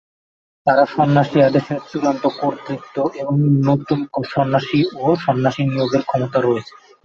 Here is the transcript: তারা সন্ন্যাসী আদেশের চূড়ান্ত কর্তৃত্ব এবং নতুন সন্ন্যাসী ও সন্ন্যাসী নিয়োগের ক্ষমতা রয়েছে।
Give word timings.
তারা 0.67 0.83
সন্ন্যাসী 0.87 1.37
আদেশের 1.41 1.79
চূড়ান্ত 1.89 2.23
কর্তৃত্ব 2.39 2.95
এবং 3.21 3.35
নতুন 3.63 3.99
সন্ন্যাসী 4.33 4.79
ও 4.99 5.07
সন্ন্যাসী 5.25 5.61
নিয়োগের 5.65 6.03
ক্ষমতা 6.03 6.39
রয়েছে। 6.39 6.73